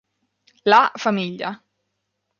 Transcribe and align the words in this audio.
La 0.65 0.91
famiglia 0.95 1.61